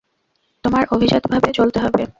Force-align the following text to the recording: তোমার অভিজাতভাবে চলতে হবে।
তোমার 0.63 0.83
অভিজাতভাবে 0.91 1.49
চলতে 1.53 1.79
হবে। 1.79 2.01